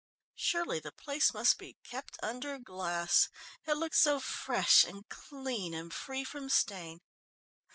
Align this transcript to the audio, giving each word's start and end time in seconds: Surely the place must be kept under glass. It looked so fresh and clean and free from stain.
Surely 0.33 0.79
the 0.79 0.91
place 0.91 1.31
must 1.31 1.59
be 1.59 1.77
kept 1.83 2.17
under 2.23 2.57
glass. 2.57 3.29
It 3.67 3.73
looked 3.77 3.97
so 3.97 4.19
fresh 4.19 4.83
and 4.83 5.07
clean 5.09 5.75
and 5.75 5.93
free 5.93 6.23
from 6.23 6.49
stain. 6.49 7.01